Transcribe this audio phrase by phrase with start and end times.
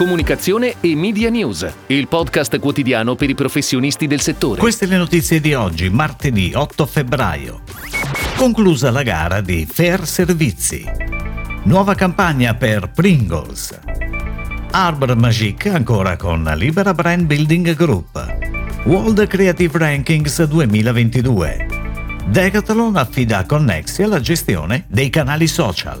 [0.00, 4.58] Comunicazione e Media News, il podcast quotidiano per i professionisti del settore.
[4.58, 7.60] Queste le notizie di oggi, martedì 8 febbraio.
[8.34, 10.86] Conclusa la gara di Fair Servizi.
[11.64, 13.78] Nuova campagna per Pringles.
[14.70, 18.36] Arbor Magic ancora con Libera Brand Building Group.
[18.84, 21.66] World Creative Rankings 2022.
[22.24, 26.00] Decathlon affida a Connexia la gestione dei canali social.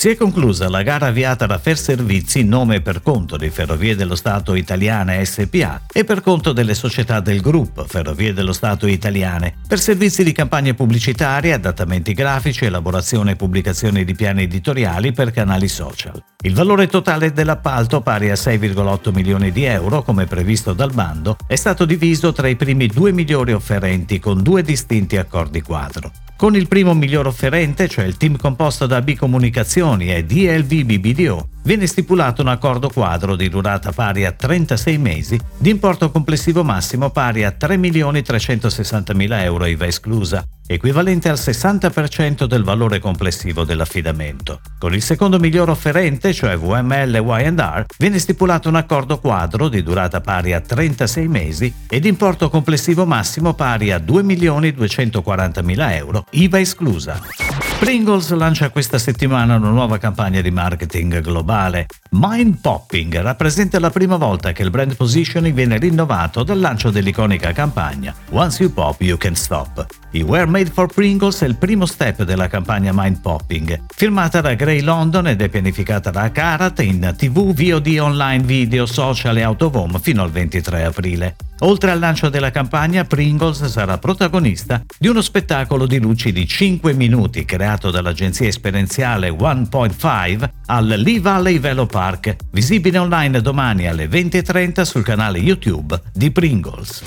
[0.00, 4.54] Si è conclusa la gara avviata da Ferservizi nome per conto di Ferrovie dello Stato
[4.54, 10.24] Italiane SPA e per conto delle società del gruppo Ferrovie dello Stato Italiane per servizi
[10.24, 16.24] di campagne pubblicitarie, adattamenti grafici, elaborazione e pubblicazione di piani editoriali per canali social.
[16.44, 21.56] Il valore totale dell'appalto, pari a 6,8 milioni di euro, come previsto dal bando, è
[21.56, 26.10] stato diviso tra i primi due migliori offerenti con due distinti accordi quadro.
[26.40, 31.48] Con il primo miglior offerente, cioè il team composto da B Comunicazioni e DLV BBDO,
[31.62, 37.10] viene stipulato un accordo quadro di durata pari a 36 mesi, di importo complessivo massimo
[37.10, 44.60] pari a 3.360.000 euro IVA esclusa, equivalente al 60% del valore complessivo dell'affidamento.
[44.78, 50.20] Con il secondo miglior offerente, cioè VML Y&R, viene stipulato un accordo quadro di durata
[50.20, 57.49] pari a 36 mesi e di importo complessivo massimo pari a 2.240.000 euro, IVA esclusa.
[57.80, 61.86] Pringles lancia questa settimana una nuova campagna di marketing globale.
[62.10, 67.52] Mind Popping rappresenta la prima volta che il brand positioning viene rinnovato dal lancio dell'iconica
[67.52, 69.86] campagna Once You Pop You Can Stop.
[70.10, 74.52] I Were Made for Pringles è il primo step della campagna Mind Popping, firmata da
[74.52, 79.98] Grey London ed è pianificata da Karat in TV, VOD, online, video, social e home
[80.00, 81.36] fino al 23 aprile.
[81.60, 86.94] Oltre al lancio della campagna, Pringles sarà protagonista di uno spettacolo di luci di 5
[86.94, 94.82] minuti creato dall'agenzia esperienziale 1.5 al Lee Valley Velo Park, visibile online domani alle 20.30
[94.82, 97.04] sul canale YouTube di Pringles.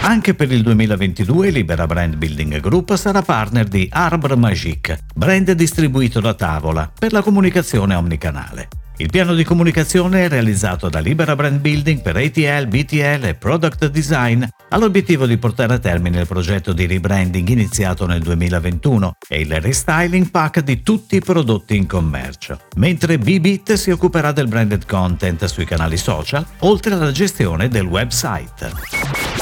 [0.00, 6.20] Anche per il 2022 Libera Brand Building Group sarà partner di Arbor Magic, brand distribuito
[6.20, 8.68] da Tavola per la comunicazione omnicanale.
[8.98, 14.44] Il piano di comunicazione realizzato da Libera Brand Building per ATL, BTL e Product Design
[14.68, 19.60] ha l'obiettivo di portare a termine il progetto di rebranding iniziato nel 2021 e il
[19.60, 25.42] restyling pack di tutti i prodotti in commercio, mentre BBIT si occuperà del branded content
[25.46, 28.70] sui canali social, oltre alla gestione del website.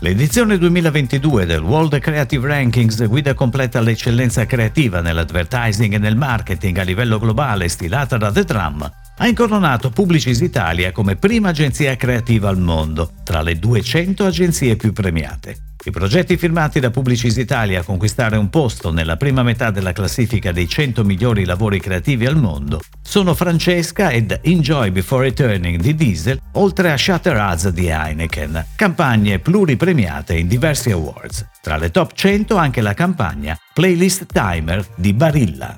[0.03, 6.83] L'edizione 2022 del World Creative Rankings, guida completa all'eccellenza creativa nell'advertising e nel marketing a
[6.83, 12.59] livello globale stilata da The Drum, ha incoronato Publicis Italia come prima agenzia creativa al
[12.59, 15.70] mondo, tra le 200 agenzie più premiate.
[15.83, 20.53] I progetti firmati da Publicis Italia a conquistare un posto nella prima metà della classifica
[20.53, 22.81] dei 100 migliori lavori creativi al mondo
[23.11, 29.41] sono Francesca ed Enjoy Before Returning di Diesel, oltre a Shutter Ads di Heineken, campagne
[29.41, 31.45] pluripremiate in diversi awards.
[31.61, 35.75] Tra le top 100 anche la campagna Playlist Timer di Barilla.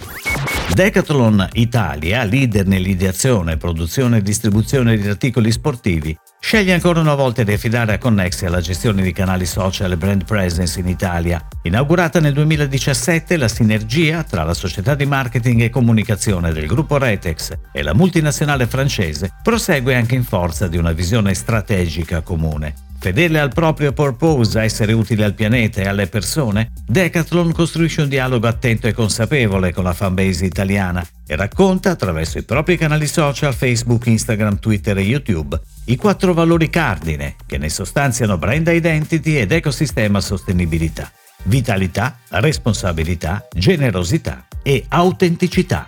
[0.75, 7.53] Decathlon Italia, leader nell'ideazione, produzione e distribuzione di articoli sportivi, sceglie ancora una volta di
[7.53, 11.43] affidare a Connexia la gestione di canali social e brand presence in Italia.
[11.63, 17.53] Inaugurata nel 2017, la sinergia tra la società di marketing e comunicazione del gruppo Retex
[17.73, 22.75] e la multinazionale francese prosegue anche in forza di una visione strategica comune.
[22.99, 28.47] Fedele al proprio purpose, essere utile al pianeta e alle persone, Decathlon costruisce un dialogo
[28.47, 34.07] attento e consapevole con la fanbase italiana e racconta attraverso i propri canali social Facebook,
[34.07, 40.21] Instagram, Twitter e YouTube i quattro valori cardine che ne sostanziano brand identity ed ecosistema
[40.21, 41.11] sostenibilità.
[41.45, 45.87] Vitalità, responsabilità, generosità e autenticità.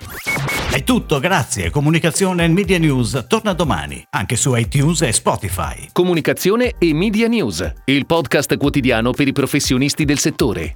[0.71, 1.71] È tutto, grazie.
[1.71, 5.89] Comunicazione e Media News torna domani, anche su iTunes e Spotify.
[5.93, 10.75] Comunicazione e Media News, il podcast quotidiano per i professionisti del settore.